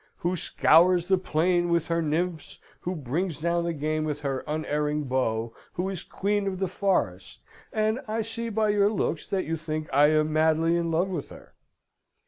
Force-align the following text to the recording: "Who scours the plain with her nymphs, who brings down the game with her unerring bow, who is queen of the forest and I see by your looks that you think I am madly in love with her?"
"Who 0.23 0.35
scours 0.35 1.05
the 1.05 1.19
plain 1.19 1.69
with 1.69 1.85
her 1.85 2.01
nymphs, 2.01 2.57
who 2.79 2.95
brings 2.95 3.37
down 3.37 3.65
the 3.65 3.71
game 3.73 4.03
with 4.03 4.21
her 4.21 4.43
unerring 4.47 5.03
bow, 5.03 5.53
who 5.73 5.89
is 5.89 6.01
queen 6.01 6.47
of 6.47 6.57
the 6.57 6.67
forest 6.67 7.39
and 7.71 7.99
I 8.07 8.23
see 8.23 8.49
by 8.49 8.69
your 8.69 8.89
looks 8.89 9.27
that 9.27 9.45
you 9.45 9.57
think 9.57 9.87
I 9.93 10.07
am 10.07 10.33
madly 10.33 10.75
in 10.75 10.89
love 10.89 11.09
with 11.09 11.29
her?" 11.29 11.53